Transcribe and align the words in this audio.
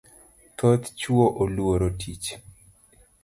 Thoth 0.57 0.87
chuo 1.01 1.25
oluoro 1.45 1.89
tich 1.99 2.27